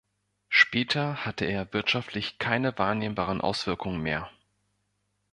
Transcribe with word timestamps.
Später 0.49 1.25
hatte 1.25 1.45
er 1.45 1.71
wirtschaftlich 1.73 2.39
keine 2.39 2.75
wahrnehmbaren 2.79 3.39
Auswirkungen 3.39 4.01
mehr. 4.01 4.31